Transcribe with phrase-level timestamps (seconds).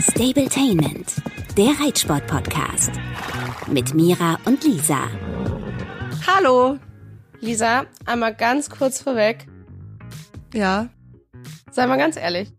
[0.00, 1.14] Stabletainment,
[1.56, 2.92] der Reitsport-Podcast.
[3.66, 4.98] Mit Mira und Lisa.
[6.26, 6.78] Hallo.
[7.40, 9.46] Lisa, einmal ganz kurz vorweg.
[10.52, 10.88] Ja,
[11.70, 12.52] Sei mal ganz ehrlich.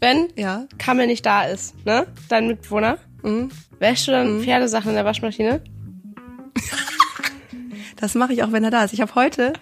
[0.00, 0.66] Wenn ja.
[0.78, 2.06] Kammel nicht da ist, ne?
[2.28, 3.50] Dein Mitbewohner, Mhm.
[3.78, 5.62] wäschst du dann Pferdesachen in der Waschmaschine?
[7.96, 8.92] Das mache ich auch, wenn er da ist.
[8.94, 9.52] Ich habe heute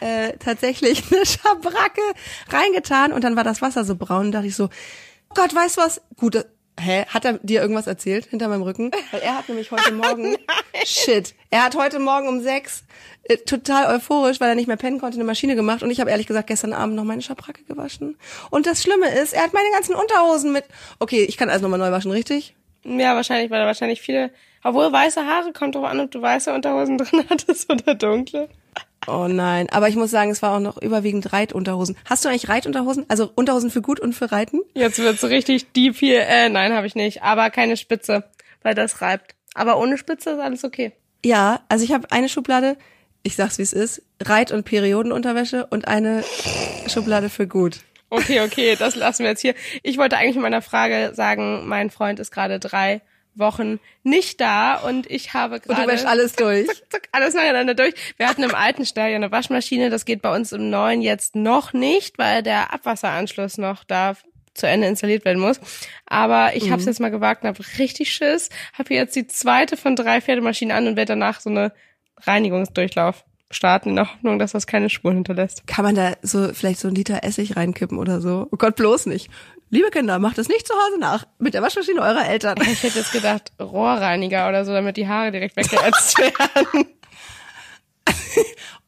[0.00, 2.02] äh, tatsächlich eine Schabracke
[2.48, 5.76] reingetan und dann war das Wasser so braun und dachte ich so, oh Gott, weißt
[5.76, 6.00] du was?
[6.16, 6.44] Gut, äh,
[6.80, 7.04] hä?
[7.08, 8.90] Hat er dir irgendwas erzählt hinter meinem Rücken?
[9.10, 10.36] Weil er hat nämlich heute Morgen,
[10.84, 12.84] shit, er hat heute Morgen um sechs
[13.24, 16.10] äh, total euphorisch, weil er nicht mehr pennen konnte, eine Maschine gemacht und ich habe
[16.10, 18.16] ehrlich gesagt gestern Abend noch meine Schabracke gewaschen.
[18.50, 20.64] Und das Schlimme ist, er hat meine ganzen Unterhosen mit.
[20.98, 22.54] Okay, ich kann alles nochmal neu waschen, richtig?
[22.84, 24.30] Ja, wahrscheinlich, weil da wahrscheinlich viele,
[24.62, 28.48] obwohl weiße Haare, kommt drauf an, ob du weiße Unterhosen drin hattest oder dunkle.
[29.08, 31.96] Oh nein, aber ich muss sagen, es war auch noch überwiegend Reitunterhosen.
[32.04, 33.06] Hast du eigentlich Reitunterhosen?
[33.08, 34.60] Also Unterhosen für gut und für Reiten?
[34.74, 36.26] Jetzt wird's richtig deep hier.
[36.26, 37.22] Äh, nein, habe ich nicht.
[37.22, 38.24] Aber keine Spitze,
[38.62, 39.34] weil das reibt.
[39.54, 40.92] Aber ohne Spitze ist alles okay.
[41.24, 42.76] Ja, also ich habe eine Schublade,
[43.22, 46.22] ich sag's wie es ist, Reit- und Periodenunterwäsche und eine
[46.86, 47.80] Schublade für gut.
[48.10, 49.54] Okay, okay, das lassen wir jetzt hier.
[49.82, 53.00] Ich wollte eigentlich in meiner Frage sagen, mein Freund ist gerade drei
[53.38, 56.66] Wochen nicht da und ich habe Und gerade du wäschst alles durch.
[56.66, 57.94] zack, zack, alles nacheinander durch.
[58.16, 61.36] Wir hatten im alten Stall ja eine Waschmaschine, das geht bei uns im neuen jetzt
[61.36, 64.14] noch nicht, weil der Abwasseranschluss noch da
[64.54, 65.60] zu Ende installiert werden muss.
[66.06, 68.50] Aber ich habe es jetzt mal gewagt und habe richtig Schiss.
[68.76, 71.72] Habe jetzt die zweite von drei Pferdemaschinen an und werde danach so eine
[72.18, 75.66] Reinigungsdurchlauf starten in der Hoffnung, dass das keine Spuren hinterlässt.
[75.66, 78.46] Kann man da so vielleicht so einen Liter Essig reinkippen oder so?
[78.50, 79.30] Oh Gott, bloß nicht.
[79.70, 81.26] Liebe Kinder, macht es nicht zu Hause nach.
[81.38, 82.56] Mit der Waschmaschine eurer Eltern.
[82.70, 86.86] Ich hätte jetzt gedacht, Rohrreiniger oder so, damit die Haare direkt weggeätzt werden.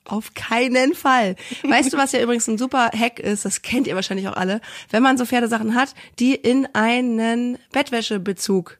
[0.04, 1.36] Auf keinen Fall.
[1.62, 4.60] Weißt du, was ja übrigens ein super Hack ist, das kennt ihr wahrscheinlich auch alle,
[4.90, 8.78] wenn man so Pferdesachen hat, die in einen Bettwäschebezug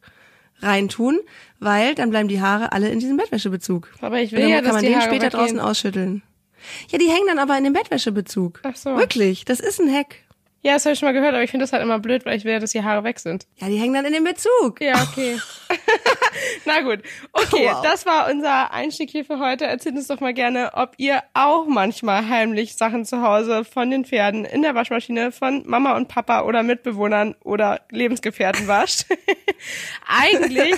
[0.60, 1.20] reintun,
[1.60, 3.92] weil dann bleiben die Haare alle in diesem Bettwäschebezug.
[4.00, 5.40] Aber ich will dann ja, kann dass man die den Haare später weggehen.
[5.40, 6.22] draußen ausschütteln.
[6.90, 8.60] Ja, die hängen dann aber in dem Bettwäschebezug.
[8.64, 8.96] Ach so.
[8.96, 10.16] Wirklich, das ist ein Hack.
[10.62, 12.36] Ja, das habe ich schon mal gehört, aber ich finde das halt immer blöd, weil
[12.36, 13.46] ich will, ja, dass die Haare weg sind.
[13.56, 14.80] Ja, die hängen dann in dem Bezug.
[14.82, 15.38] Ja, okay.
[16.66, 17.00] Na gut.
[17.32, 17.82] Okay, Wow.
[17.82, 19.64] das war unser Einstieg hier für heute.
[19.64, 24.04] Erzählt uns doch mal gerne, ob ihr auch manchmal heimlich Sachen zu Hause von den
[24.04, 29.06] Pferden in der Waschmaschine von Mama und Papa oder Mitbewohnern oder Lebensgefährten wascht.
[30.06, 30.74] Eigentlich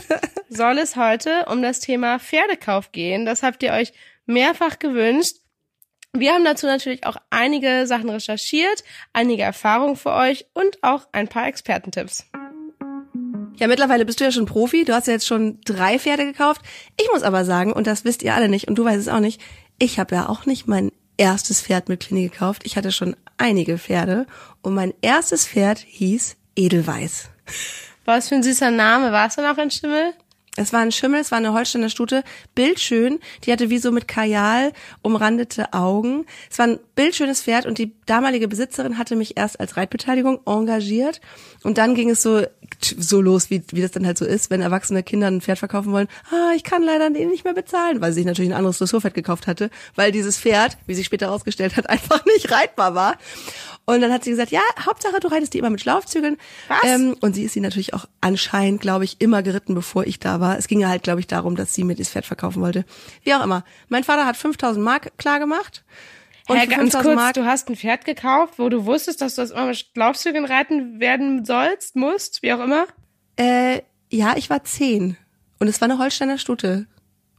[0.48, 3.26] soll es heute um das Thema Pferdekauf gehen.
[3.26, 3.92] Das habt ihr euch
[4.26, 5.36] mehrfach gewünscht.
[6.14, 8.84] Wir haben dazu natürlich auch einige Sachen recherchiert,
[9.14, 12.26] einige Erfahrungen für euch und auch ein paar Expertentipps.
[13.56, 14.84] Ja, mittlerweile bist du ja schon Profi.
[14.84, 16.60] Du hast ja jetzt schon drei Pferde gekauft.
[17.00, 19.20] Ich muss aber sagen, und das wisst ihr alle nicht, und du weißt es auch
[19.20, 19.40] nicht,
[19.78, 22.62] ich habe ja auch nicht mein erstes Pferd mit Klini gekauft.
[22.64, 24.26] Ich hatte schon einige Pferde.
[24.60, 27.30] Und mein erstes Pferd hieß Edelweiß.
[28.04, 29.12] Was für ein süßer Name.
[29.12, 30.12] Warst du noch ein Schimmel?
[30.54, 32.24] Es war ein Schimmel, es war eine Holsteiner Stute,
[32.54, 33.20] bildschön.
[33.44, 36.26] Die hatte wie so mit Kajal umrandete Augen.
[36.50, 41.22] Es war ein bildschönes Pferd und die damalige Besitzerin hatte mich erst als Reitbeteiligung engagiert.
[41.62, 42.42] Und dann ging es so,
[42.82, 45.90] so los, wie, wie das dann halt so ist, wenn erwachsene Kinder ein Pferd verkaufen
[45.90, 46.08] wollen.
[46.30, 49.14] Ah, ich kann leider den nicht mehr bezahlen, weil sie sich natürlich ein anderes Dressurpferd
[49.14, 53.16] gekauft hatte, weil dieses Pferd, wie sich später herausgestellt hat, einfach nicht reitbar war.
[53.84, 56.36] Und dann hat sie gesagt, ja, Hauptsache du reitest die immer mit Schlaufzügeln.
[56.68, 56.84] Was?
[56.84, 60.40] Ähm, und sie ist sie natürlich auch anscheinend, glaube ich, immer geritten, bevor ich da
[60.40, 60.56] war.
[60.56, 62.84] Es ging ja halt, glaube ich, darum, dass sie mir dieses Pferd verkaufen wollte.
[63.24, 63.64] Wie auch immer.
[63.88, 65.84] Mein Vater hat 5000 Mark klar gemacht.
[66.48, 69.34] Und für ganz 5000 kurz, Mark, du hast ein Pferd gekauft, wo du wusstest, dass
[69.34, 72.86] du das immer mit Schlaufzügen reiten werden sollst, musst, wie auch immer?
[73.36, 75.16] äh, ja, ich war 10.
[75.58, 76.86] Und es war eine Holsteiner Stute.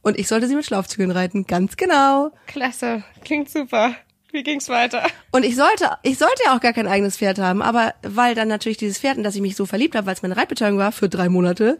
[0.02, 1.46] Und ich sollte sie mit Schlaufzügeln reiten.
[1.46, 2.30] Ganz genau.
[2.46, 3.94] Klasse, klingt super.
[4.34, 5.06] Wie ging's weiter?
[5.30, 8.48] Und ich sollte, ich sollte ja auch gar kein eigenes Pferd haben, aber weil dann
[8.48, 10.90] natürlich dieses Pferd, in das ich mich so verliebt habe, weil es meine Reitbeteiligung war
[10.90, 11.78] für drei Monate,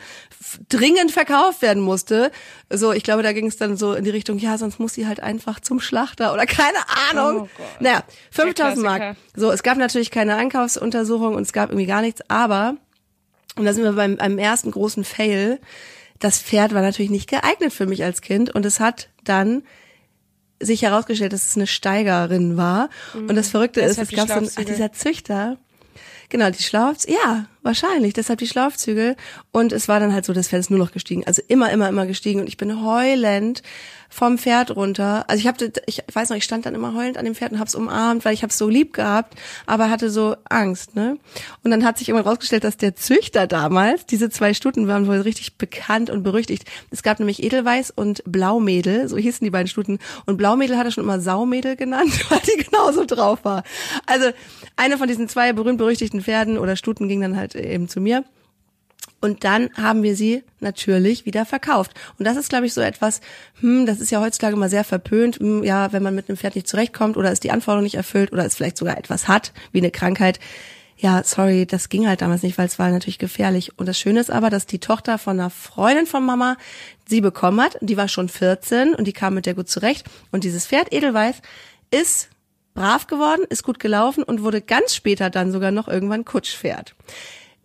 [0.68, 2.30] dringend verkauft werden musste.
[2.70, 5.08] So, ich glaube, da ging es dann so in die Richtung, ja, sonst muss sie
[5.08, 6.78] halt einfach zum Schlachter oder keine
[7.10, 7.42] Ahnung.
[7.42, 7.80] Oh Gott.
[7.80, 9.16] naja, 5000 Mark.
[9.34, 12.76] So, es gab natürlich keine Einkaufsuntersuchung und es gab irgendwie gar nichts, aber,
[13.56, 15.58] und da sind wir beim, beim ersten großen Fail,
[16.20, 19.64] das Pferd war natürlich nicht geeignet für mich als Kind und es hat dann
[20.60, 22.90] sich herausgestellt, dass es eine Steigerin war.
[23.14, 24.72] Und das Verrückte ist, Deshalb es gab so ein, ach, Schlafzüge.
[24.72, 25.56] dieser Züchter,
[26.28, 28.12] genau, die Schlaufz, ja, wahrscheinlich.
[28.14, 29.16] Deshalb die Schlaufzügel.
[29.52, 31.26] Und es war dann halt so, das Pferd ist nur noch gestiegen.
[31.26, 32.40] Also immer, immer, immer gestiegen.
[32.40, 33.62] Und ich bin heulend
[34.14, 35.24] vom Pferd runter.
[35.26, 37.58] Also ich habe, ich weiß noch, ich stand dann immer heulend an dem Pferd und
[37.58, 39.34] hab's umarmt, weil ich hab's so lieb gehabt,
[39.66, 41.18] aber hatte so Angst, ne?
[41.64, 45.20] Und dann hat sich irgendwann rausgestellt, dass der Züchter damals, diese zwei Stuten waren wohl
[45.20, 46.70] richtig bekannt und berüchtigt.
[46.92, 49.98] Es gab nämlich Edelweiß und Blaumädel, so hießen die beiden Stuten.
[50.26, 53.64] Und Blaumädel hat er schon immer Saumädel genannt, weil die genauso drauf war.
[54.06, 54.30] Also
[54.76, 58.22] eine von diesen zwei berühmt-berüchtigten Pferden oder Stuten ging dann halt eben zu mir.
[59.24, 61.92] Und dann haben wir sie natürlich wieder verkauft.
[62.18, 63.22] Und das ist, glaube ich, so etwas,
[63.60, 65.36] hm, das ist ja heutzutage immer sehr verpönt.
[65.36, 68.34] Hm, ja, wenn man mit einem Pferd nicht zurechtkommt oder es die Anforderung nicht erfüllt
[68.34, 70.40] oder es vielleicht sogar etwas hat, wie eine Krankheit.
[70.98, 73.78] Ja, sorry, das ging halt damals nicht, weil es war natürlich gefährlich.
[73.78, 76.58] Und das Schöne ist aber, dass die Tochter von einer Freundin von Mama
[77.08, 77.78] sie bekommen hat.
[77.80, 80.04] Die war schon 14 und die kam mit der gut zurecht.
[80.32, 81.36] Und dieses Pferd Edelweiß
[81.90, 82.28] ist
[82.74, 86.94] brav geworden, ist gut gelaufen und wurde ganz später dann sogar noch irgendwann Kutschpferd.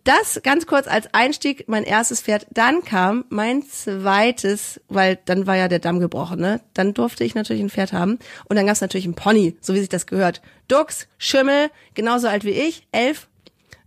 [0.04, 2.46] Das ganz kurz als Einstieg, mein erstes Pferd.
[2.50, 6.60] Dann kam mein zweites, weil dann war ja der Damm gebrochen, ne?
[6.72, 8.18] Dann durfte ich natürlich ein Pferd haben.
[8.46, 10.40] Und dann gab es natürlich einen Pony, so wie sich das gehört.
[10.68, 13.28] Dux, Schimmel, genauso alt wie ich, elf.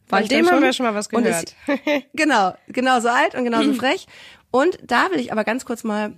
[0.10, 1.44] War Von dem haben wir schon mal was gehört.
[1.44, 1.56] Ist,
[2.14, 4.06] genau, genauso alt und genauso frech.
[4.52, 6.14] Und da will ich aber ganz kurz mal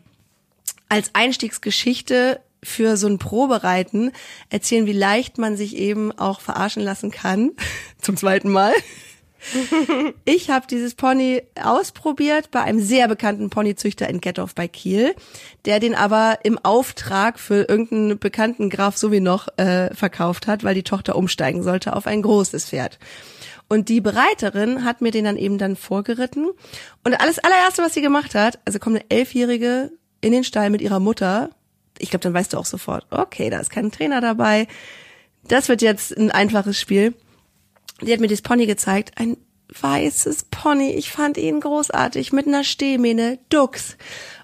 [0.90, 4.12] als Einstiegsgeschichte für so ein Probereiten
[4.50, 7.52] erzählen, wie leicht man sich eben auch verarschen lassen kann.
[8.02, 8.74] Zum zweiten Mal.
[10.26, 15.16] ich habe dieses Pony ausprobiert bei einem sehr bekannten Ponyzüchter in Gettorf bei Kiel,
[15.66, 20.64] der den aber im Auftrag für irgendeinen bekannten Graf so wie noch äh, verkauft hat,
[20.64, 23.00] weil die Tochter umsteigen sollte auf ein großes Pferd.
[23.68, 26.52] Und die Bereiterin hat mir den dann eben dann vorgeritten.
[27.04, 29.92] Und alles allererste, was sie gemacht hat, also kommt eine Elfjährige
[30.22, 31.50] in den Stall mit ihrer Mutter,
[31.98, 34.68] ich glaube, dann weißt du auch sofort, okay, da ist kein Trainer dabei.
[35.48, 37.14] Das wird jetzt ein einfaches Spiel.
[38.02, 39.38] Die hat mir das Pony gezeigt, ein
[39.70, 40.92] weißes Pony.
[40.92, 43.98] Ich fand ihn großartig mit einer Stehmähne, Dux.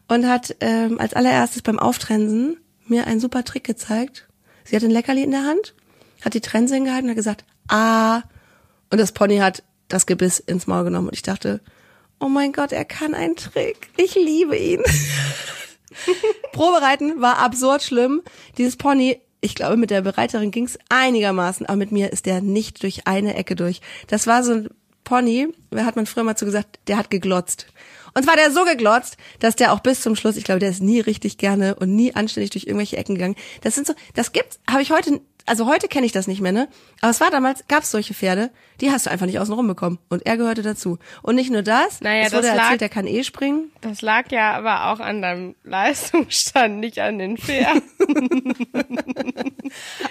[0.08, 4.28] Und hat ähm, als allererstes beim Auftrensen mir einen super Trick gezeigt.
[4.66, 5.74] Sie hat ein Leckerli in der Hand,
[6.24, 8.24] hat die Trense hingehalten und hat gesagt, ah.
[8.90, 11.08] Und das Pony hat das Gebiss ins Maul genommen.
[11.08, 11.62] Und ich dachte,
[12.20, 13.90] oh mein Gott, er kann einen Trick.
[13.98, 14.82] Ich liebe ihn.
[16.52, 18.22] Probereiten war absurd schlimm.
[18.58, 22.84] Dieses Pony, ich glaube, mit der Bereiterin ging's einigermaßen, aber mit mir ist der nicht
[22.84, 23.82] durch eine Ecke durch.
[24.08, 24.70] Das war so ein
[25.04, 27.66] Pony, wer hat man früher mal zu gesagt, der hat geglotzt.
[28.14, 30.82] Und zwar der so geglotzt, dass der auch bis zum Schluss, ich glaube, der ist
[30.82, 33.36] nie richtig gerne und nie anständig durch irgendwelche Ecken gegangen.
[33.62, 36.52] Das sind so, das gibt's, habe ich heute also heute kenne ich das nicht mehr,
[36.52, 36.68] ne?
[37.02, 39.68] Aber es war damals, gab es solche Pferde, die hast du einfach nicht außen rum
[39.68, 40.00] bekommen.
[40.10, 41.00] Und er gehörte dazu.
[41.22, 43.72] Und nicht nur das, naja, es wurde das erzählt, lag, der kann eh springen.
[43.82, 47.84] Das lag ja aber auch an deinem Leistungsstand, nicht an den Pferden.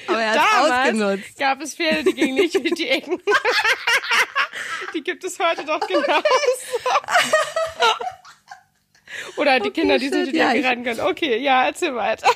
[0.07, 1.39] aber er hat ausgenutzt.
[1.39, 3.21] gab es Pferde, die gingen nicht durch die Ecken.
[4.95, 6.07] die gibt es heute doch genauso.
[9.37, 11.01] Oder die okay, Kinder, die sich durch die Ecke rennen können.
[11.01, 12.29] Okay, ja, erzähl weiter.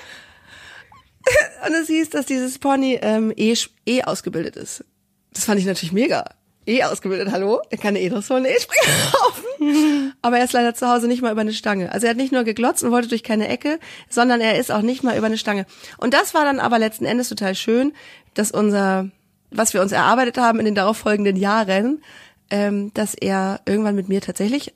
[1.66, 3.54] Und es hieß, dass dieses Pony ähm, eh,
[3.86, 4.84] eh ausgebildet ist.
[5.32, 6.24] Das fand ich natürlich mega.
[6.66, 7.60] Eh ausgebildet, hallo?
[7.68, 10.14] Er kann eh Dressur eh springen laufen.
[10.22, 11.92] Aber er ist leider zu Hause nicht mal über eine Stange.
[11.92, 13.78] Also er hat nicht nur geglotzt und wollte durch keine Ecke,
[14.08, 15.66] sondern er ist auch nicht mal über eine Stange.
[15.98, 17.92] Und das war dann aber letzten Endes total schön,
[18.32, 19.10] dass unser,
[19.50, 22.02] was wir uns erarbeitet haben in den darauffolgenden Jahren,
[22.50, 24.72] ähm, dass er irgendwann mit mir tatsächlich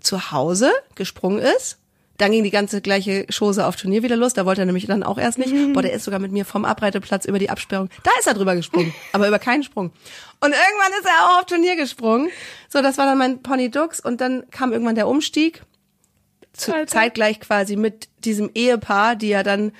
[0.00, 1.79] zu Hause gesprungen ist
[2.20, 4.34] dann ging die ganze gleiche Chose auf Turnier wieder los.
[4.34, 5.52] Da wollte er nämlich dann auch erst nicht.
[5.52, 5.72] Mhm.
[5.72, 7.88] Boah, der ist sogar mit mir vom Abreiteplatz über die Absperrung.
[8.02, 9.86] Da ist er drüber gesprungen, aber über keinen Sprung.
[10.40, 12.28] Und irgendwann ist er auch auf Turnier gesprungen.
[12.68, 14.00] So, das war dann mein Pony Dux.
[14.00, 15.62] Und dann kam irgendwann der Umstieg.
[16.52, 19.72] Zu, zeitgleich quasi mit diesem Ehepaar, die ja dann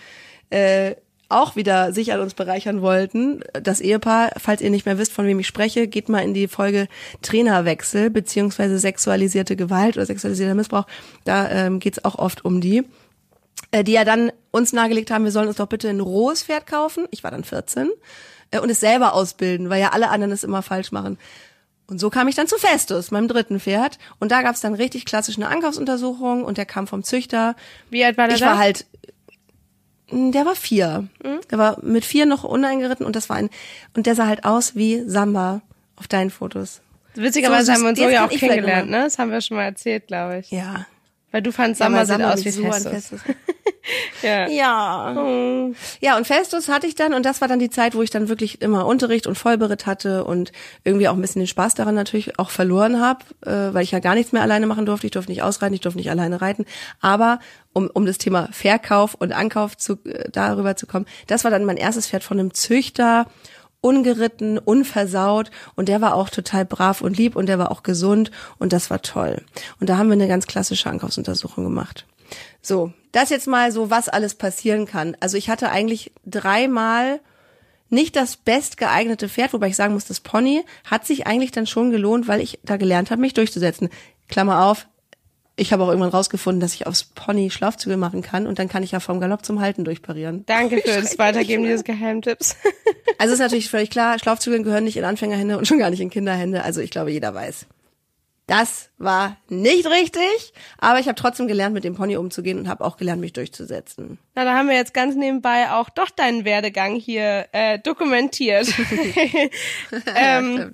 [0.51, 0.95] äh,
[1.31, 3.43] auch wieder sich an uns bereichern wollten.
[3.63, 6.49] Das Ehepaar, falls ihr nicht mehr wisst, von wem ich spreche, geht mal in die
[6.49, 6.89] Folge
[7.23, 10.87] Trainerwechsel beziehungsweise sexualisierte Gewalt oder sexualisierter Missbrauch.
[11.25, 12.85] Da ähm, geht auch oft um die.
[13.73, 16.67] Äh, die ja dann uns nahegelegt haben, wir sollen uns doch bitte ein rohes Pferd
[16.67, 17.07] kaufen.
[17.11, 17.91] Ich war dann 14
[18.51, 21.19] äh, und es selber ausbilden, weil ja alle anderen es immer falsch machen.
[21.87, 23.99] Und so kam ich dann zu Festus, meinem dritten Pferd.
[24.21, 27.57] Und da gab es dann richtig klassisch eine Ankaufsuntersuchung und der kam vom Züchter.
[27.91, 28.37] Wie alt war der?
[28.37, 28.87] Ich war halt
[30.11, 31.09] der war vier.
[31.23, 31.41] Mhm.
[31.51, 33.51] Der war mit vier noch uneingeritten und das war ein,
[33.95, 35.63] und der sah halt aus wie Samba
[35.97, 36.81] auf deinen Fotos.
[37.15, 39.03] Witzigerweise so, haben wir uns so ja auch kennengelernt, ne?
[39.03, 40.51] Das haben wir schon mal erzählt, glaube ich.
[40.51, 40.87] Ja.
[41.33, 42.93] Weil du fandst ja, Samba sieht aus wie Festus.
[42.93, 43.21] Festus.
[44.23, 44.49] ja.
[44.49, 45.15] Ja.
[45.17, 45.73] Oh.
[46.01, 48.29] Ja, und Festus hatte ich dann und das war dann die Zeit, wo ich dann
[48.29, 50.51] wirklich immer Unterricht und Vollberitt hatte und
[50.83, 54.01] irgendwie auch ein bisschen den Spaß daran natürlich auch verloren habe, äh, weil ich ja
[54.01, 55.07] gar nichts mehr alleine machen durfte.
[55.07, 56.67] Ich durfte nicht ausreiten, ich durfte nicht alleine reiten.
[57.01, 57.39] Aber
[57.73, 61.65] um, um das Thema Verkauf und Ankauf zu, äh, darüber zu kommen, das war dann
[61.65, 63.27] mein erstes Pferd von einem Züchter
[63.81, 68.31] ungeritten, unversaut und der war auch total brav und lieb und der war auch gesund
[68.59, 69.43] und das war toll.
[69.81, 72.07] Und da haben wir eine ganz klassische Ankaufsuntersuchung gemacht.
[72.63, 75.17] So, das jetzt mal so, was alles passieren kann.
[75.21, 77.21] Also ich hatte eigentlich dreimal
[77.89, 81.91] nicht das bestgeeignete Pferd, wobei ich sagen muss, das Pony hat sich eigentlich dann schon
[81.91, 83.89] gelohnt, weil ich da gelernt habe, mich durchzusetzen.
[84.29, 84.87] Klammer auf,
[85.61, 88.83] ich habe auch irgendwann rausgefunden, dass ich aufs Pony Schlafzüge machen kann und dann kann
[88.83, 90.47] ich ja vom Galopp zum Halten durchparieren.
[90.47, 92.57] Danke für das Weitergeben dieses Geheimtipps.
[93.19, 96.09] Also ist natürlich völlig klar, Schlafzüge gehören nicht in Anfängerhände und schon gar nicht in
[96.09, 96.65] Kinderhände.
[96.65, 97.67] Also ich glaube, jeder weiß.
[98.47, 102.83] Das war nicht richtig, aber ich habe trotzdem gelernt, mit dem Pony umzugehen und habe
[102.83, 104.19] auch gelernt, mich durchzusetzen.
[104.35, 108.67] Na, da haben wir jetzt ganz nebenbei auch doch deinen Werdegang hier äh, dokumentiert.
[110.17, 110.69] ähm, ja,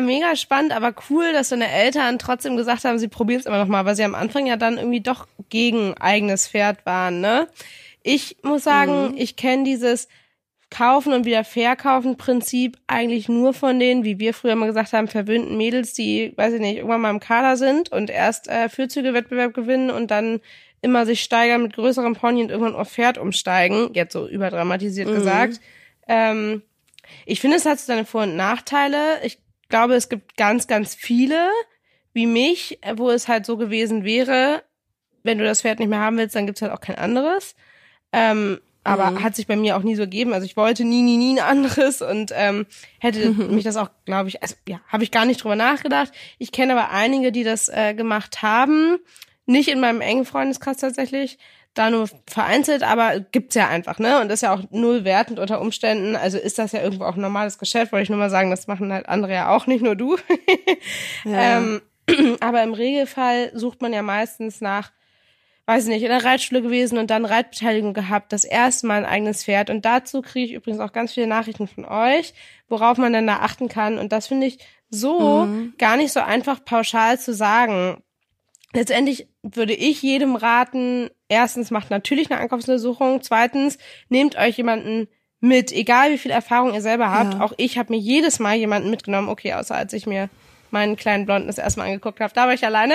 [0.00, 3.66] mega spannend, aber cool, dass deine Eltern trotzdem gesagt haben, sie probieren es immer noch
[3.66, 7.48] mal, weil sie am Anfang ja dann irgendwie doch gegen eigenes Pferd waren, ne?
[8.04, 9.16] Ich muss sagen, mhm.
[9.16, 10.06] ich kenne dieses
[10.70, 15.08] Kaufen und wieder Verkaufen Prinzip eigentlich nur von denen, wie wir früher mal gesagt haben,
[15.08, 19.52] verwöhnten Mädels, die, weiß ich nicht, irgendwann mal im Kader sind und erst äh, Fürzüge-Wettbewerb
[19.52, 20.40] gewinnen und dann
[20.80, 25.14] immer sich steigern mit größerem Pony und irgendwann auf Pferd umsteigen, jetzt so überdramatisiert mhm.
[25.14, 25.60] gesagt.
[26.08, 26.62] Ähm,
[27.26, 29.20] ich finde, es hat seine Vor- und Nachteile.
[29.24, 29.38] Ich
[29.72, 31.48] glaube, es gibt ganz, ganz viele
[32.12, 34.62] wie mich, wo es halt so gewesen wäre,
[35.22, 37.54] wenn du das Pferd nicht mehr haben willst, dann gibt's halt auch kein anderes.
[38.12, 39.22] Ähm, aber mhm.
[39.22, 40.34] hat sich bei mir auch nie so gegeben.
[40.34, 42.66] Also ich wollte nie, nie, nie ein anderes und ähm,
[42.98, 46.12] hätte mich das auch, glaube ich, also ja, habe ich gar nicht drüber nachgedacht.
[46.38, 48.98] Ich kenne aber einige, die das äh, gemacht haben.
[49.46, 51.38] Nicht in meinem engen Freundeskreis tatsächlich,
[51.74, 54.20] da nur vereinzelt, aber gibt's ja einfach, ne?
[54.20, 56.16] Und das ist ja auch null wertend unter Umständen.
[56.16, 58.66] Also ist das ja irgendwo auch ein normales Geschäft, wollte ich nur mal sagen, das
[58.66, 60.16] machen halt andere ja auch, nicht nur du.
[61.24, 61.58] ja.
[61.58, 61.80] ähm,
[62.40, 64.92] aber im Regelfall sucht man ja meistens nach,
[65.64, 69.10] weiß ich nicht, in der Reitschule gewesen und dann Reitbeteiligung gehabt, das erste Mal ein
[69.10, 69.70] eigenes Pferd.
[69.70, 72.34] Und dazu kriege ich übrigens auch ganz viele Nachrichten von euch,
[72.68, 73.98] worauf man dann da achten kann.
[73.98, 74.58] Und das finde ich
[74.90, 75.72] so mhm.
[75.78, 78.02] gar nicht so einfach pauschal zu sagen
[78.72, 85.08] letztendlich würde ich jedem raten, erstens macht natürlich eine Ankaufsuntersuchung, zweitens nehmt euch jemanden
[85.40, 87.34] mit, egal wie viel Erfahrung ihr selber habt.
[87.34, 87.40] Ja.
[87.40, 90.28] Auch ich habe mir jedes Mal jemanden mitgenommen, okay, außer als ich mir
[90.72, 92.32] meinen kleinen Blonden das erstmal angeguckt habe.
[92.34, 92.94] Da war ich alleine.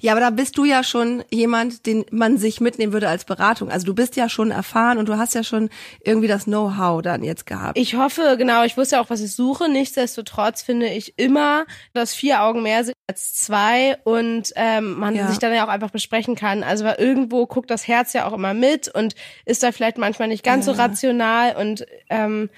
[0.00, 3.70] ja, aber da bist du ja schon jemand, den man sich mitnehmen würde als Beratung.
[3.70, 5.70] Also du bist ja schon erfahren und du hast ja schon
[6.04, 7.76] irgendwie das Know-how dann jetzt gehabt.
[7.78, 9.68] Ich hoffe, genau, ich wusste ja auch, was ich suche.
[9.68, 15.28] Nichtsdestotrotz finde ich immer, dass vier Augen mehr sind als zwei und ähm, man ja.
[15.28, 16.62] sich dann ja auch einfach besprechen kann.
[16.62, 19.14] Also weil irgendwo guckt das Herz ja auch immer mit und
[19.44, 20.74] ist da vielleicht manchmal nicht ganz ja.
[20.74, 22.48] so rational und ähm,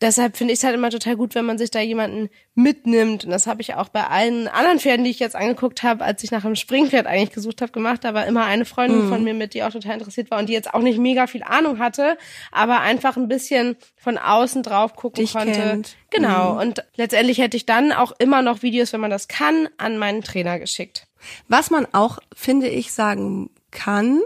[0.00, 3.24] deshalb finde ich es halt immer total gut, wenn man sich da jemanden mitnimmt.
[3.24, 6.22] Und das habe ich auch bei allen anderen Pferden, die ich jetzt angeguckt habe, als
[6.22, 8.04] ich nach einem Springpferd eigentlich gesucht habe, gemacht.
[8.04, 9.08] Da war immer eine Freundin mhm.
[9.08, 11.42] von mir mit, die auch total interessiert war und die jetzt auch nicht mega viel
[11.42, 12.18] Ahnung hatte,
[12.52, 15.52] aber einfach ein bisschen von außen drauf gucken Dich konnte.
[15.52, 15.96] Kennt.
[16.10, 16.54] Genau.
[16.54, 16.60] Mhm.
[16.60, 20.22] Und letztendlich hätte ich dann auch immer noch Videos, wenn man das kann, an meinen
[20.22, 21.06] Trainer geschickt.
[21.48, 24.20] Was man auch, finde ich, sagen kann,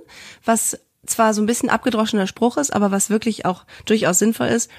[0.44, 4.70] was zwar so ein bisschen abgedroschener Spruch ist, aber was wirklich auch durchaus sinnvoll ist,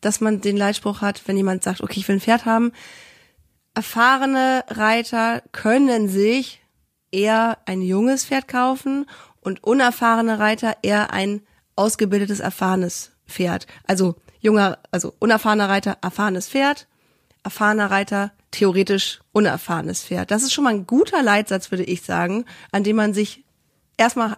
[0.00, 2.72] dass man den Leitspruch hat, wenn jemand sagt, okay, ich will ein Pferd haben.
[3.74, 6.60] Erfahrene Reiter können sich
[7.10, 9.06] eher ein junges Pferd kaufen
[9.40, 11.42] und unerfahrene Reiter eher ein
[11.76, 13.66] ausgebildetes, erfahrenes Pferd.
[13.86, 16.86] Also junger, also unerfahrener Reiter, erfahrenes Pferd,
[17.44, 20.30] erfahrener Reiter, theoretisch unerfahrenes Pferd.
[20.30, 23.44] Das ist schon mal ein guter Leitsatz, würde ich sagen, an dem man sich
[23.96, 24.36] erstmal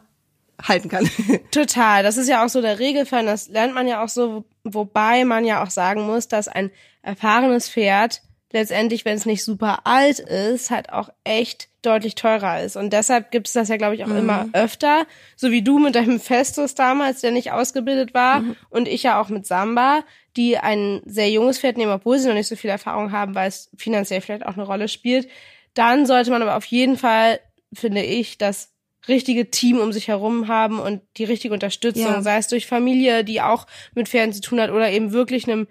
[0.63, 1.09] halten kann.
[1.51, 2.03] Total.
[2.03, 3.25] Das ist ja auch so der Regelfall.
[3.25, 6.71] Das lernt man ja auch so, wobei man ja auch sagen muss, dass ein
[7.03, 12.77] erfahrenes Pferd letztendlich, wenn es nicht super alt ist, halt auch echt deutlich teurer ist.
[12.77, 14.17] Und deshalb gibt es das ja, glaube ich, auch mhm.
[14.17, 15.07] immer öfter.
[15.37, 18.41] So wie du mit deinem Festus damals, der nicht ausgebildet war.
[18.41, 18.57] Mhm.
[18.69, 20.03] Und ich ja auch mit Samba,
[20.37, 23.49] die ein sehr junges Pferd nehmen, obwohl sie noch nicht so viel Erfahrung haben, weil
[23.49, 25.29] es finanziell vielleicht auch eine Rolle spielt.
[25.75, 27.41] Dann sollte man aber auf jeden Fall,
[27.73, 28.73] finde ich, das
[29.09, 32.23] richtige Team um sich herum haben und die richtige Unterstützung, ja.
[32.23, 35.67] sei es durch Familie, die auch mit Pferden zu tun hat oder eben wirklich einem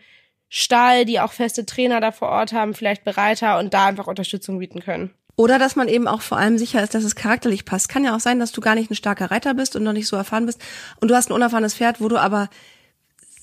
[0.50, 4.60] Stall, die auch feste Trainer da vor Ort haben, vielleicht Bereiter und da einfach Unterstützung
[4.60, 5.12] bieten können.
[5.36, 7.88] Oder dass man eben auch vor allem sicher ist, dass es charakterlich passt.
[7.88, 10.08] Kann ja auch sein, dass du gar nicht ein starker Reiter bist und noch nicht
[10.08, 10.60] so erfahren bist
[11.00, 12.50] und du hast ein unerfahrenes Pferd, wo du aber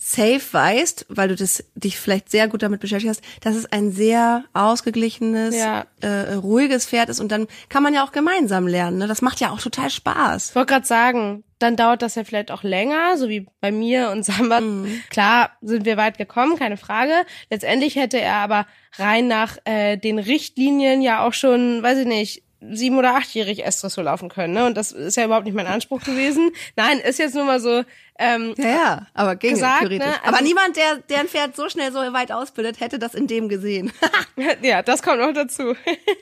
[0.08, 3.90] safe weißt, weil du das dich vielleicht sehr gut damit beschäftigt hast, dass es ein
[3.90, 5.84] sehr ausgeglichenes, ja.
[6.00, 8.98] äh, ruhiges Pferd ist und dann kann man ja auch gemeinsam lernen.
[8.98, 9.08] Ne?
[9.08, 10.50] Das macht ja auch total Spaß.
[10.50, 14.10] Ich wollte gerade sagen, dann dauert das ja vielleicht auch länger, so wie bei mir
[14.10, 14.60] und Samba.
[14.60, 15.02] Mhm.
[15.10, 17.12] Klar sind wir weit gekommen, keine Frage.
[17.50, 18.66] Letztendlich hätte er aber
[18.98, 24.04] rein nach äh, den Richtlinien ja auch schon, weiß ich nicht, sieben- oder achtjährig Estressur
[24.04, 24.54] laufen können.
[24.54, 24.64] Ne?
[24.66, 26.50] Und das ist ja überhaupt nicht mein Anspruch gewesen.
[26.76, 27.84] Nein, ist jetzt nur mal so.
[28.18, 30.06] Ähm, Ja, ja, aber ging Gesagt, theoretisch.
[30.06, 30.14] ne?
[30.25, 33.26] aber Also- niemand, der, der ein Pferd so schnell so weit ausbildet, hätte das in
[33.26, 33.92] dem gesehen.
[34.62, 35.75] ja, das kommt noch dazu.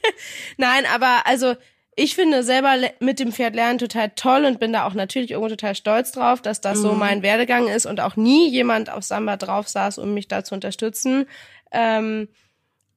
[0.56, 1.54] Nein, aber also
[1.96, 5.48] ich finde selber mit dem Pferd lernen total toll und bin da auch natürlich irgendwo
[5.50, 9.36] total stolz drauf, dass das so mein Werdegang ist und auch nie jemand auf Samba
[9.36, 11.26] drauf saß, um mich da zu unterstützen.
[11.70, 12.26] Ähm,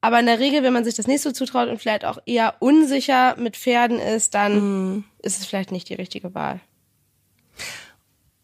[0.00, 2.56] aber in der Regel, wenn man sich das nicht so zutraut und vielleicht auch eher
[2.60, 6.60] unsicher mit Pferden ist, dann ist es vielleicht nicht die richtige Wahl.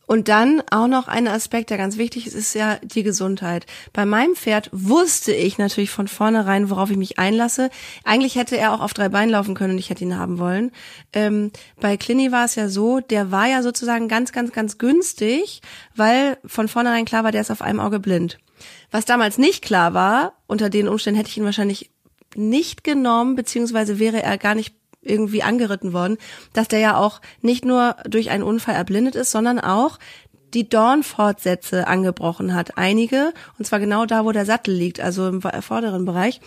[0.07, 3.65] Und dann auch noch ein Aspekt, der ganz wichtig ist, ist ja die Gesundheit.
[3.93, 7.71] Bei meinem Pferd wusste ich natürlich von vornherein, worauf ich mich einlasse.
[8.05, 10.73] Eigentlich hätte er auch auf drei Beinen laufen können und ich hätte ihn haben wollen.
[11.15, 15.63] Ähm, bei Clini war es ja so, der war ja sozusagen ganz, ganz, ganz günstig,
[15.97, 18.39] weil von vornherein klar war, der ist auf einem Auge blind.
[18.91, 21.91] Was damals nicht klar war, unter den Umständen hätte ich ihn wahrscheinlich
[22.37, 26.17] nicht genommen, beziehungsweise wäre er gar nicht irgendwie angeritten worden,
[26.53, 29.99] dass der ja auch nicht nur durch einen Unfall erblindet ist, sondern auch
[30.55, 32.79] die Dornfortsätze angebrochen hat.
[32.79, 36.41] Einige, und zwar genau da, wo der Sattel liegt, also im vorderen Bereich.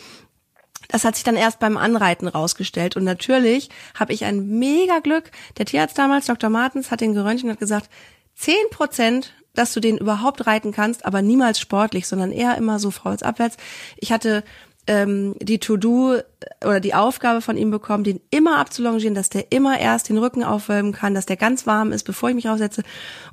[0.87, 2.95] Das hat sich dann erst beim Anreiten rausgestellt.
[2.95, 5.31] Und natürlich habe ich ein mega Glück.
[5.57, 6.49] Der Tierarzt damals, Dr.
[6.49, 7.89] Martens, hat den geröntgt und hat gesagt,
[8.35, 12.91] 10 Prozent, dass du den überhaupt reiten kannst, aber niemals sportlich, sondern eher immer so
[12.91, 13.57] faulsabwärts.
[13.97, 14.43] Ich hatte
[14.87, 16.19] ähm, die To-Do
[16.63, 20.43] oder die Aufgabe von ihm bekommen, den immer abzulongieren, dass der immer erst den Rücken
[20.43, 22.83] aufwölben kann, dass der ganz warm ist, bevor ich mich raussetze.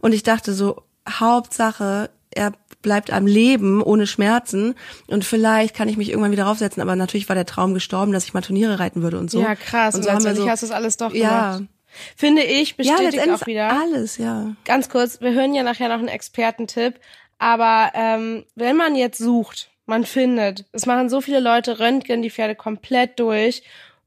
[0.01, 2.53] Und ich dachte so, Hauptsache, er
[2.83, 4.75] bleibt am Leben ohne Schmerzen
[5.07, 6.83] und vielleicht kann ich mich irgendwann wieder raufsetzen.
[6.83, 9.41] Aber natürlich war der Traum gestorben, dass ich mal Turniere reiten würde und so.
[9.41, 9.95] Ja, krass.
[9.95, 11.71] Und Und, so haben wir so, hast das alles doch ja, gemacht.
[12.17, 13.73] Finde ich, ja, bestätigt letztendlich auch wieder.
[13.73, 14.55] alles, ja.
[14.65, 17.01] ganz kurz, wir hören ja nachher noch einen Expertentipp,
[17.39, 22.31] aber ähm, wenn man jetzt sucht, man findet, es machen so viele Leute Röntgen die
[22.31, 23.63] Pferde komplett durch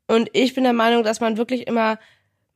[0.07, 1.99] und ich bin der Meinung, dass man wirklich immer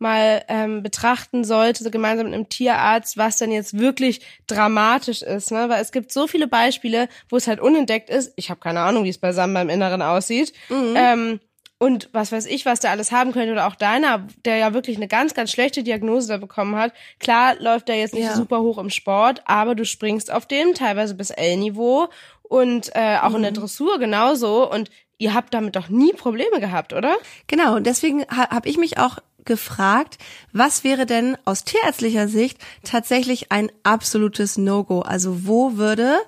[0.02, 5.52] mal ähm, betrachten sollte, so gemeinsam mit einem Tierarzt, was denn jetzt wirklich dramatisch ist,
[5.52, 5.70] ne?
[5.70, 8.34] Weil es gibt so viele Beispiele, wo es halt unentdeckt ist.
[8.36, 10.54] Ich habe keine Ahnung, wie es bei Sam beim Inneren aussieht.
[10.96, 11.40] Ähm,
[11.82, 14.98] und was weiß ich, was der alles haben könnte, oder auch deiner, der ja wirklich
[14.98, 16.94] eine ganz, ganz schlechte Diagnose da bekommen hat.
[17.18, 18.36] Klar läuft er jetzt nicht Ja.
[18.36, 22.08] super hoch im Sport, aber du springst auf dem, teilweise bis L-Niveau
[22.44, 24.72] und äh, auch in der Dressur genauso.
[24.72, 27.16] Und ihr habt damit doch nie Probleme gehabt, oder?
[27.48, 30.20] Genau, und deswegen ha habe ich mich auch gefragt,
[30.54, 35.00] was wäre denn aus tierärztlicher Sicht tatsächlich ein absolutes No-Go?
[35.00, 36.20] Also wo würde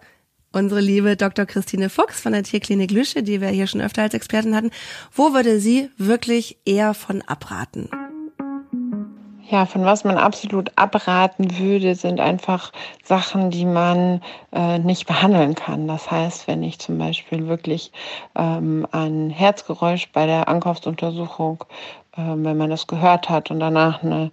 [0.54, 1.46] unsere liebe Dr.
[1.46, 4.72] Christine Fuchs von der Tierklinik Lüsche, die wir hier schon öfter als Expertin hatten,
[5.12, 7.90] wo würde sie wirklich eher von abraten?
[9.50, 12.72] Ja, von was man absolut abraten würde, sind einfach
[13.04, 15.88] Sachen, die man äh, nicht behandeln kann.
[15.88, 17.92] Das heißt, wenn ich zum Beispiel wirklich
[18.36, 21.66] ähm, ein Herzgeräusch bei der Ankaufsuntersuchung,
[22.16, 24.30] wenn man das gehört hat und danach eine,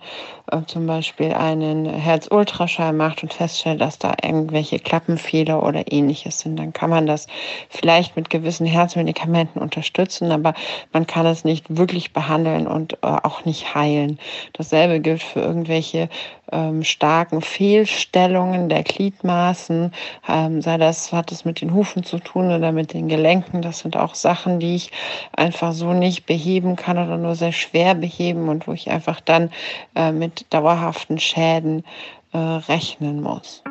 [0.51, 6.59] äh, zum Beispiel einen Herzultraschall macht und feststellt, dass da irgendwelche Klappenfehler oder ähnliches sind,
[6.59, 7.27] dann kann man das
[7.71, 10.53] vielleicht mit gewissen Herzmedikamenten unterstützen, aber
[10.93, 14.19] man kann es nicht wirklich behandeln und äh, auch nicht heilen.
[14.53, 16.11] Dasselbe gilt für irgendwelche
[16.53, 19.93] ähm, starken Fehlstellungen der Gliedmaßen,
[20.29, 23.63] ähm, sei das, hat es mit den Hufen zu tun oder mit den Gelenken.
[23.63, 24.91] Das sind auch Sachen, die ich
[25.33, 29.51] einfach so nicht beheben kann oder nur sehr schwer beheben und wo ich einfach dann
[29.95, 31.85] äh, mit dauerhaften Schäden
[32.33, 33.63] äh, rechnen muss.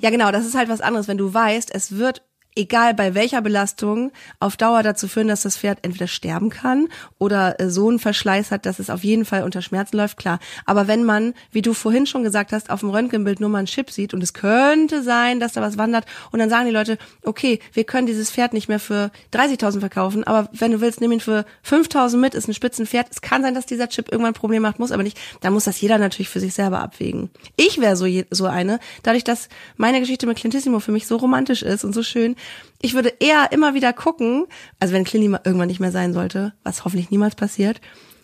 [0.00, 2.22] Ja, genau, das ist halt was anderes, wenn du weißt, es wird
[2.56, 4.10] egal bei welcher Belastung
[4.40, 8.50] auf Dauer dazu führen, dass das Pferd entweder sterben kann oder äh, so einen Verschleiß
[8.50, 10.40] hat, dass es auf jeden Fall unter Schmerzen läuft, klar.
[10.66, 13.66] Aber wenn man, wie du vorhin schon gesagt hast, auf dem Röntgenbild nur mal einen
[13.66, 16.98] Chip sieht und es könnte sein, dass da was wandert und dann sagen die Leute,
[17.24, 21.12] okay, wir können dieses Pferd nicht mehr für 30.000 verkaufen, aber wenn du willst, nimm
[21.12, 23.06] ihn für 5.000 mit, ist ein Spitzenpferd.
[23.10, 25.18] Es kann sein, dass dieser Chip irgendwann ein Problem macht, muss aber nicht.
[25.40, 27.30] Da muss das jeder natürlich für sich selber abwägen.
[27.56, 31.62] Ich wäre so, so eine, dadurch, dass meine Geschichte mit Clintissimo für mich so romantisch
[31.62, 32.36] ist und so schön,
[32.82, 34.46] ich würde eher immer wieder gucken,
[34.78, 37.80] also wenn Clini irgendwann nicht mehr sein sollte, was hoffentlich niemals passiert,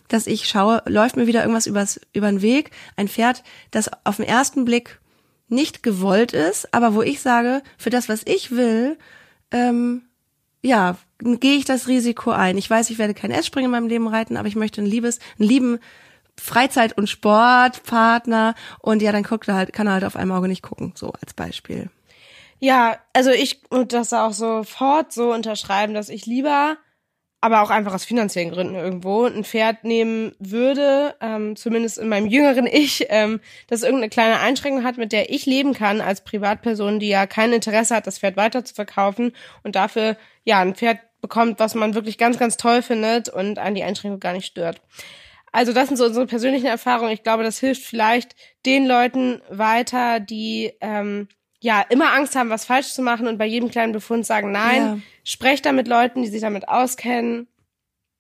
[0.09, 4.17] dass ich schaue, läuft mir wieder irgendwas übers, über den Weg, ein Pferd, das auf
[4.17, 5.01] den ersten Blick
[5.49, 8.99] nicht gewollt ist, aber wo ich sage, für das, was ich will,
[9.51, 10.03] ähm,
[10.62, 12.59] ja, gehe ich das Risiko ein.
[12.59, 15.19] Ich weiß, ich werde kein S-Springen in meinem Leben reiten, aber ich möchte ein liebes,
[15.39, 15.79] einen lieben
[16.39, 20.49] Freizeit- und Sportpartner und ja, dann guckt er halt, kann er halt auf einem Auge
[20.49, 21.91] nicht gucken, so als Beispiel.
[22.59, 26.79] Ja, also ich und das auch sofort so unterschreiben, dass ich lieber,
[27.40, 32.27] aber auch einfach aus finanziellen Gründen irgendwo, ein Pferd nehmen würde, ähm, zumindest in meinem
[32.27, 36.99] jüngeren Ich, ähm, das irgendeine kleine Einschränkung hat, mit der ich leben kann als Privatperson,
[36.99, 41.01] die ja kein Interesse hat, das Pferd weiter zu verkaufen und dafür ja ein Pferd
[41.21, 44.81] bekommt, was man wirklich ganz, ganz toll findet und an die Einschränkung gar nicht stört.
[45.53, 47.12] Also das sind so unsere persönlichen Erfahrungen.
[47.12, 48.35] Ich glaube, das hilft vielleicht
[48.66, 51.29] den Leuten weiter, die ähm,
[51.61, 54.83] ja immer Angst haben, was falsch zu machen und bei jedem kleinen Befund sagen, nein,
[54.83, 54.99] Ja.
[55.25, 57.49] sprecht da mit Leuten, die sich damit auskennen.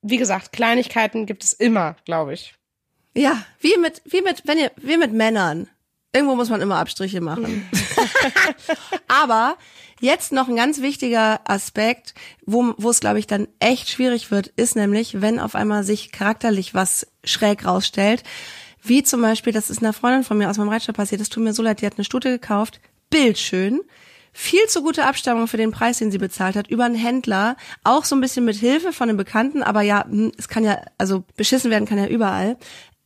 [0.02, 2.54] Wie gesagt, Kleinigkeiten gibt es immer, glaube ich.
[3.14, 5.68] Ja, wie mit, wie mit, wenn ihr, wie mit Männern.
[6.14, 7.68] Irgendwo muss man immer Abstriche machen.
[9.08, 9.56] Aber
[10.00, 12.14] jetzt noch ein ganz wichtiger Aspekt,
[12.46, 16.12] wo, wo es, glaube ich, dann echt schwierig wird, ist nämlich, wenn auf einmal sich
[16.12, 18.22] charakterlich was schräg rausstellt.
[18.82, 21.42] Wie zum Beispiel, das ist einer Freundin von mir aus meinem Reitstall passiert, das tut
[21.42, 23.80] mir so leid, die hat eine Stute gekauft, bildschön,
[24.32, 28.04] viel zu gute Abstammung für den Preis, den sie bezahlt hat, über einen Händler, auch
[28.04, 31.24] so ein bisschen mit Hilfe von einem Bekannten, aber ja, hm, es kann ja, also
[31.36, 32.58] beschissen werden kann ja überall.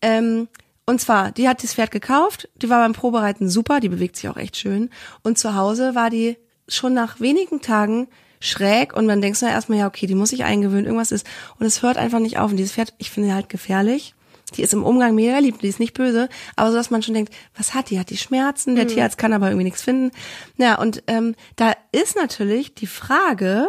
[0.02, 0.48] Ähm,
[0.86, 4.28] und zwar, die hat das Pferd gekauft, die war beim Probereiten super, die bewegt sich
[4.28, 4.90] auch echt schön.
[5.22, 6.36] Und zu Hause war die
[6.66, 8.08] schon nach wenigen Tagen
[8.40, 11.26] schräg und dann denkst du ja erstmal, ja, okay, die muss sich eingewöhnen, irgendwas ist.
[11.58, 12.50] Und es hört einfach nicht auf.
[12.50, 14.14] Und dieses Pferd, ich finde halt gefährlich.
[14.50, 17.14] Die ist im Umgang mega lieb, die ist nicht böse, aber so, dass man schon
[17.14, 17.98] denkt, was hat die?
[17.98, 18.74] Hat die Schmerzen?
[18.76, 20.10] Der Tierarzt kann aber irgendwie nichts finden.
[20.56, 23.68] Ja, und ähm, da ist natürlich die Frage,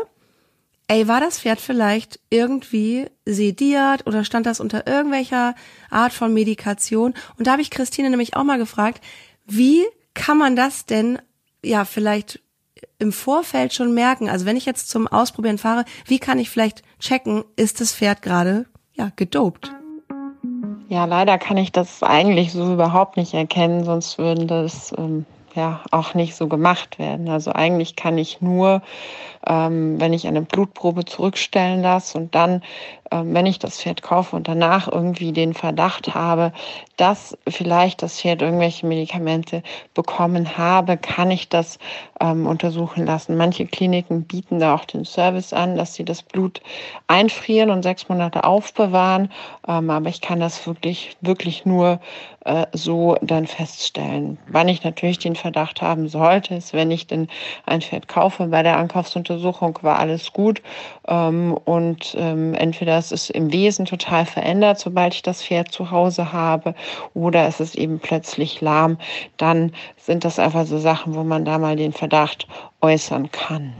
[0.87, 5.55] ey, war das Pferd vielleicht irgendwie sediert oder stand das unter irgendwelcher
[5.89, 7.13] Art von Medikation?
[7.37, 9.01] Und da habe ich Christine nämlich auch mal gefragt,
[9.45, 11.19] wie kann man das denn
[11.63, 12.41] ja vielleicht
[12.99, 14.29] im Vorfeld schon merken?
[14.29, 18.21] Also wenn ich jetzt zum Ausprobieren fahre, wie kann ich vielleicht checken, ist das Pferd
[18.21, 19.71] gerade ja gedopt?
[20.91, 25.25] Ja, leider kann ich das eigentlich so überhaupt nicht erkennen, sonst würden das ähm,
[25.55, 27.29] ja auch nicht so gemacht werden.
[27.29, 28.81] Also eigentlich kann ich nur,
[29.47, 32.61] ähm, wenn ich eine Blutprobe zurückstellen lasse und dann,
[33.11, 36.53] wenn ich das Pferd kaufe und danach irgendwie den Verdacht habe,
[36.97, 41.79] dass vielleicht das Pferd irgendwelche Medikamente bekommen habe, kann ich das
[42.19, 43.35] ähm, untersuchen lassen.
[43.35, 46.61] Manche Kliniken bieten da auch den Service an, dass sie das Blut
[47.07, 49.31] einfrieren und sechs Monate aufbewahren.
[49.67, 51.99] Ähm, aber ich kann das wirklich, wirklich nur
[52.45, 54.37] äh, so dann feststellen.
[54.47, 57.27] Wann ich natürlich den Verdacht haben sollte, ist, wenn ich denn
[57.65, 60.61] ein Pferd kaufe, bei der Ankaufsuntersuchung war alles gut
[61.07, 65.91] ähm, und ähm, entweder es ist im Wesen total verändert, sobald ich das Pferd zu
[65.91, 66.75] Hause habe,
[67.13, 68.97] oder es ist eben plötzlich lahm,
[69.37, 72.47] dann sind das einfach so Sachen, wo man da mal den Verdacht
[72.79, 73.73] äußern kann.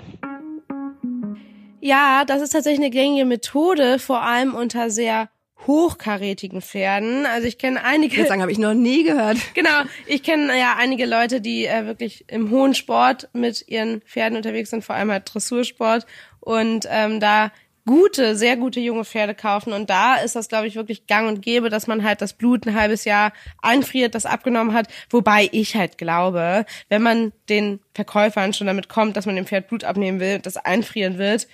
[1.79, 5.29] Ja, das ist tatsächlich eine gängige Methode, vor allem unter sehr
[5.67, 7.25] hochkarätigen Pferden.
[7.25, 8.17] Also ich kenne einige.
[8.17, 9.37] Jetzt sagen, habe ich noch nie gehört.
[9.53, 14.37] Genau, ich kenne ja einige Leute, die äh, wirklich im hohen Sport mit ihren Pferden
[14.37, 16.05] unterwegs sind, vor allem halt Dressursport
[16.39, 17.51] und ähm, da
[17.91, 19.73] gute, sehr gute junge Pferde kaufen.
[19.73, 22.65] Und da ist das, glaube ich, wirklich gang und gäbe, dass man halt das Blut
[22.65, 24.87] ein halbes Jahr einfriert, das abgenommen hat.
[25.09, 29.67] Wobei ich halt glaube, wenn man den Verkäufern schon damit kommt, dass man dem Pferd
[29.67, 31.49] Blut abnehmen will, das einfrieren wird,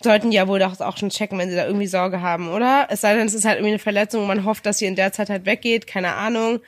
[0.00, 2.86] sollten die ja wohl doch auch schon checken, wenn sie da irgendwie Sorge haben, oder?
[2.90, 4.94] Es sei denn, es ist halt irgendwie eine Verletzung und man hofft, dass sie in
[4.94, 6.60] der Zeit halt weggeht, keine Ahnung.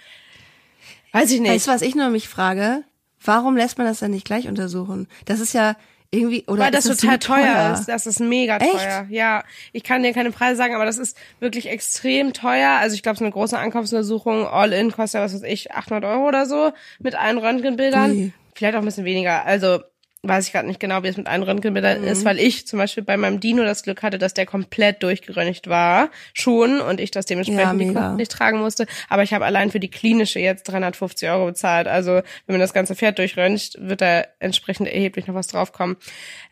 [1.13, 1.53] Weiß ich nicht.
[1.53, 2.83] Weißt du, was ich nur mich frage?
[3.25, 5.07] Warum lässt man das dann nicht gleich untersuchen?
[5.25, 5.77] Das ist ja
[6.11, 7.87] irgendwie oder Weil das total so teuer, ist.
[7.87, 8.73] Das ist mega Echt?
[8.73, 9.07] teuer.
[9.11, 12.79] Ja, ich kann dir keine Preise sagen, aber das ist wirklich extrem teuer.
[12.81, 16.05] Also ich glaube, so eine große Ankaufsuntersuchung, all in, kostet ja, was weiß ich, 800
[16.05, 18.11] Euro oder so mit allen Röntgenbildern.
[18.11, 18.33] Ui.
[18.55, 19.44] Vielleicht auch ein bisschen weniger.
[19.44, 19.81] Also
[20.22, 22.09] weiß ich gerade nicht genau, wie es mit allen Röntgenbildern Mhm.
[22.09, 25.68] ist, weil ich zum Beispiel bei meinem Dino das Glück hatte, dass der komplett durchgeröntgt
[25.68, 27.94] war, schon, und ich das Ja, dementsprechend.
[27.94, 28.87] Kosten nicht tragen musste.
[29.09, 31.87] Aber ich habe allein für die klinische jetzt 350 Euro bezahlt.
[31.87, 32.22] Also wenn
[32.54, 35.96] man das ganze Pferd durchröntgt, wird da entsprechend erheblich noch was draufkommen.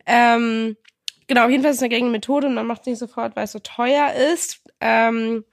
[0.07, 0.77] Ähm,
[1.27, 3.35] genau, auf jeden Fall ist es eine gängige Methode und man macht es nicht sofort,
[3.37, 4.61] weil es so teuer ist.
[4.81, 5.45] Ähm,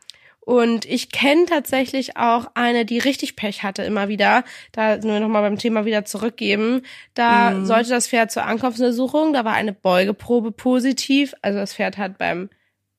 [0.46, 4.44] und ich kenne tatsächlich auch eine, die richtig Pech hatte immer wieder.
[4.74, 6.82] Da nur noch mal beim Thema wieder zurückgeben.
[7.14, 11.34] Da sollte das Pferd zur Ankaufsuntersuchung, da war eine Beugeprobe positiv.
[11.42, 12.50] Also das Pferd hat beim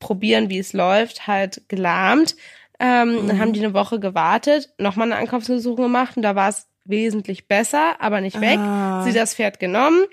[0.00, 2.36] Probieren, wie es läuft, halt gelahmt.
[2.78, 6.66] Ähm, Dann haben die eine Woche gewartet, nochmal eine Ankaufsuntersuchung gemacht und da war es
[6.84, 8.58] wesentlich besser, aber nicht weg.
[8.58, 9.02] Ah.
[9.04, 10.04] Sie das Pferd genommen,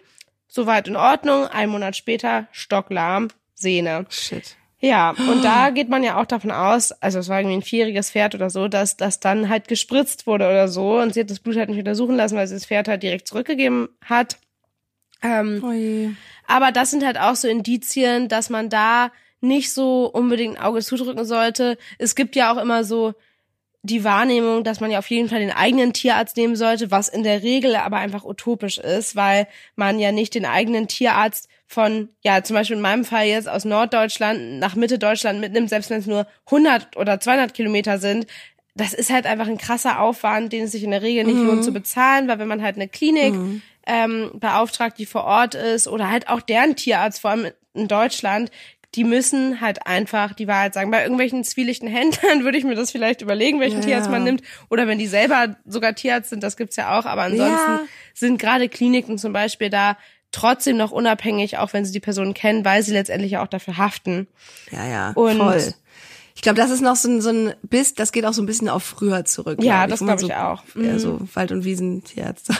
[0.48, 1.46] soweit in Ordnung.
[1.48, 4.06] Ein Monat später stocklahm, Sehne.
[4.10, 4.56] Shit.
[4.84, 8.10] Ja, und da geht man ja auch davon aus, also es war irgendwie ein vierjähriges
[8.10, 11.40] Pferd oder so, dass das dann halt gespritzt wurde oder so und sie hat das
[11.40, 14.40] Blut halt nicht untersuchen lassen, weil sie das Pferd halt direkt zurückgegeben hat.
[15.22, 16.16] Ähm, Ui.
[16.48, 20.82] aber das sind halt auch so Indizien, dass man da nicht so unbedingt ein Auge
[20.82, 21.78] zudrücken sollte.
[22.00, 23.14] Es gibt ja auch immer so
[23.84, 27.24] die Wahrnehmung, dass man ja auf jeden Fall den eigenen Tierarzt nehmen sollte, was in
[27.24, 32.44] der Regel aber einfach utopisch ist, weil man ja nicht den eigenen Tierarzt von, ja,
[32.44, 36.06] zum Beispiel in meinem Fall jetzt aus Norddeutschland nach Mitte Deutschland mitnimmt, selbst wenn es
[36.06, 38.28] nur 100 oder 200 Kilometer sind.
[38.76, 41.64] Das ist halt einfach ein krasser Aufwand, den es sich in der Regel nicht lohnt
[41.64, 43.36] zu bezahlen, weil wenn man halt eine Klinik
[43.88, 48.52] ähm, beauftragt, die vor Ort ist oder halt auch deren Tierarzt, vor allem in Deutschland,
[48.96, 50.92] die müssen halt einfach die Wahrheit sagen.
[50.92, 54.42] Bei irgendwelchen zwielichten Händlern würde ich mir das vielleicht überlegen, welchen Ja, Tierarzt man nimmt.
[54.70, 57.06] Oder wenn die selber sogar Tierarzt sind, das gibt's ja auch.
[57.06, 57.82] Aber ansonsten Ja.
[58.14, 59.98] sind gerade Kliniken zum Beispiel da
[60.32, 64.28] trotzdem noch unabhängig, auch wenn sie die Person kennen, weil sie letztendlich auch dafür haften.
[64.72, 65.74] Ja, ja, Und- voll.
[66.34, 68.46] Ich glaube, das ist noch so ein, so ein Biss, das geht auch so ein
[68.46, 69.62] bisschen auf früher zurück.
[69.62, 70.64] Ja, das wo man glaub ich so, auch.
[70.76, 70.86] Mhm.
[70.86, 72.56] Ja, so Wald- und Wiesentierärzte.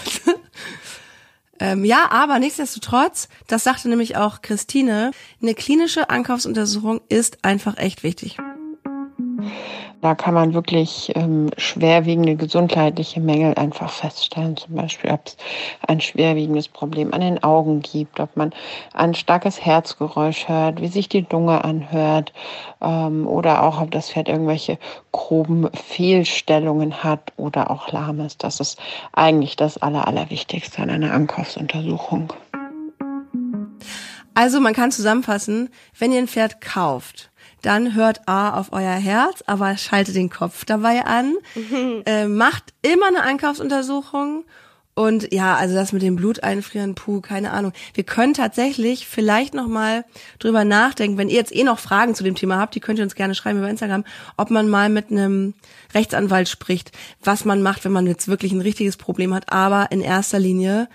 [1.60, 8.04] ähm, ja, aber nichtsdestotrotz, das sagte nämlich auch Christine, eine klinische Ankaufsuntersuchung ist einfach echt
[8.04, 8.38] wichtig.
[10.02, 14.58] Da kann man wirklich ähm, schwerwiegende gesundheitliche Mängel einfach feststellen.
[14.58, 15.38] Zum Beispiel, ob es
[15.88, 18.52] ein schwerwiegendes Problem an den Augen gibt, ob man
[18.94, 22.34] ein starkes Herzgeräusch hört, wie sich die Lunge anhört
[22.82, 24.80] ähm, oder auch, ob das Pferd irgendwelche
[25.12, 28.44] groben Fehlstellungen hat oder auch lahm ist.
[28.44, 28.80] Das ist
[29.14, 32.34] eigentlich das Aller, Allerwichtigste an einer Ankaufsuntersuchung.
[34.34, 37.31] Also man kann zusammenfassen, wenn ihr ein Pferd kauft,
[37.62, 41.36] dann hört A auf euer Herz, aber schaltet den Kopf dabei an,
[42.06, 44.46] äh, macht immer eine Einkaufsuntersuchung
[44.94, 47.72] und ja, also das mit dem Blut einfrieren, puh, keine Ahnung.
[47.94, 50.04] Wir können tatsächlich vielleicht noch mal
[50.40, 53.04] drüber nachdenken, wenn ihr jetzt eh noch Fragen zu dem Thema habt, die könnt ihr
[53.04, 54.04] uns gerne schreiben über Instagram,
[54.36, 55.54] ob man mal mit einem
[55.94, 56.92] Rechtsanwalt spricht,
[57.24, 60.90] was man macht, wenn man jetzt wirklich ein richtiges Problem hat, aber in erster Linie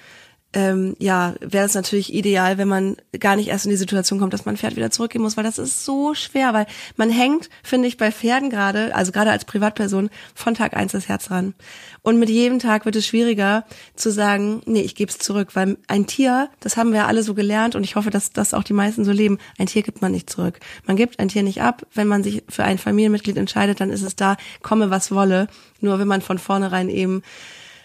[0.53, 4.33] ähm, ja, wäre es natürlich ideal, wenn man gar nicht erst in die Situation kommt,
[4.33, 7.89] dass man Pferd wieder zurückgeben muss, weil das ist so schwer, weil man hängt, finde
[7.89, 11.55] ich, bei Pferden gerade, also gerade als Privatperson, von Tag eins das Herz ran.
[12.01, 13.65] Und mit jedem Tag wird es schwieriger
[13.97, 17.23] zu sagen, nee, ich gebe es zurück, weil ein Tier, das haben wir ja alle
[17.23, 20.01] so gelernt und ich hoffe, dass das auch die meisten so leben, ein Tier gibt
[20.01, 20.61] man nicht zurück.
[20.87, 21.85] Man gibt ein Tier nicht ab.
[21.93, 25.49] Wenn man sich für ein Familienmitglied entscheidet, dann ist es da, komme was wolle.
[25.81, 27.23] Nur wenn man von vornherein eben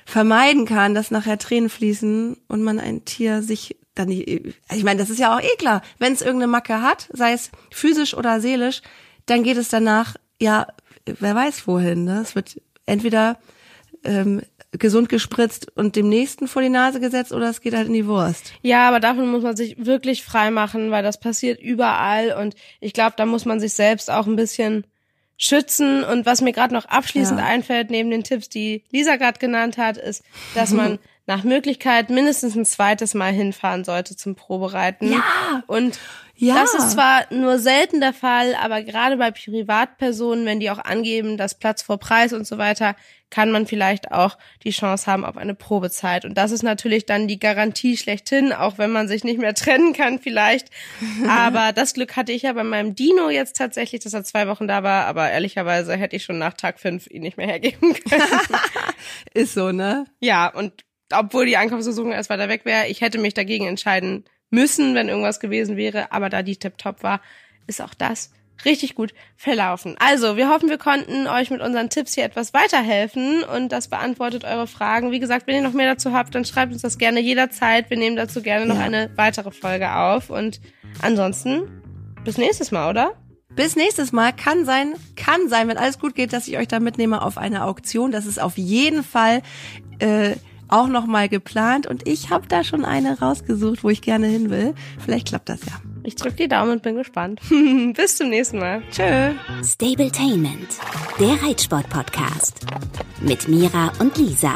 [0.06, 5.00] vermeiden kann, dass nachher Tränen fließen und man ein Tier sich dann nicht, ich meine,
[5.00, 8.40] das ist ja auch eh klar, wenn es irgendeine Macke hat, sei es physisch oder
[8.40, 8.82] seelisch,
[9.26, 10.68] dann geht es danach, ja,
[11.06, 12.22] wer weiß wohin, ne?
[12.22, 13.38] Es wird entweder
[14.04, 17.94] ähm, gesund gespritzt und dem nächsten vor die Nase gesetzt oder es geht halt in
[17.94, 18.54] die Wurst.
[18.62, 22.94] Ja, aber davon muss man sich wirklich frei machen, weil das passiert überall und ich
[22.94, 24.86] glaube, da muss man sich selbst auch ein bisschen
[25.42, 26.04] schützen.
[26.04, 27.46] Und was mir gerade noch abschließend Ja.
[27.46, 30.24] einfällt, neben den Tipps, die Lisa gerade genannt hat, ist,
[30.56, 31.00] dass man
[31.32, 35.14] nach Möglichkeit mindestens ein zweites Mal hinfahren sollte zum Probereiten.
[35.14, 35.24] Ja.
[35.68, 35.98] Und
[36.36, 36.56] Ja.
[36.56, 41.38] das ist zwar nur selten der Fall, aber gerade bei Privatpersonen, wenn die auch angeben,
[41.38, 42.96] dass Platz vor Preis und so weiter,
[43.30, 46.26] kann man vielleicht auch die Chance haben auf eine Probezeit.
[46.26, 49.94] Und das ist natürlich dann die Garantie schlechthin, auch wenn man sich nicht mehr trennen
[49.94, 50.68] kann vielleicht.
[51.30, 54.68] Aber das Glück hatte ich ja bei meinem Dino jetzt tatsächlich, dass er zwei Wochen
[54.68, 55.06] da war.
[55.06, 58.22] Aber ehrlicherweise hätte ich schon nach Tag fünf ihn nicht mehr hergeben können.
[59.34, 60.06] Ist so, ne?
[60.20, 60.74] ja, und
[61.14, 65.40] obwohl die Ankaufsversuchung erst weiter weg wäre, ich hätte mich dagegen entscheiden müssen, wenn irgendwas
[65.40, 66.12] gewesen wäre.
[66.12, 67.22] Aber da die Tip-Top war,
[67.68, 68.32] ist auch das
[68.66, 69.96] richtig gut verlaufen.
[70.00, 74.44] Also, wir hoffen, wir konnten euch mit unseren Tipps hier etwas weiterhelfen und das beantwortet
[74.44, 75.12] eure Fragen.
[75.12, 77.90] Wie gesagt, wenn ihr noch mehr dazu habt, dann schreibt uns das gerne jederzeit.
[77.90, 78.84] Wir nehmen dazu gerne noch Ja.
[78.84, 80.62] eine weitere Folge auf und
[81.02, 81.64] ansonsten
[82.24, 83.14] bis nächstes Mal, oder?
[83.50, 86.80] Bis nächstes Mal kann sein, kann sein, wenn alles gut geht, dass ich euch da
[86.80, 88.12] mitnehme auf eine Auktion.
[88.12, 89.42] Das ist auf jeden Fall
[90.00, 90.36] äh,
[90.72, 94.50] auch noch mal geplant und ich habe da schon eine rausgesucht, wo ich gerne hin
[94.50, 94.74] will.
[95.00, 95.74] Vielleicht klappt das ja.
[96.04, 97.42] Ich drück die Daumen und bin gespannt.
[97.96, 98.82] bis zum nächsten Mal.
[98.92, 99.34] Tschö.
[99.64, 100.70] Stabletainment,
[101.20, 102.66] der Reitsport-Podcast.
[103.22, 104.56] Mit Mira und Lisa.